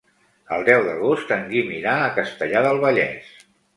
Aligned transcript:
El 0.55 0.63
deu 0.69 0.79
d'agost 0.87 1.33
en 1.37 1.45
Guim 1.51 1.69
irà 1.81 1.93
a 2.01 2.09
Castellar 2.17 2.65
del 2.69 2.81
Vallès. 2.87 3.29